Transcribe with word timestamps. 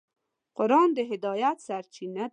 قرآن 0.57 0.89
د 0.97 0.99
هدایت 1.11 1.57
سرچینه 1.67 2.25
ده. 2.27 2.29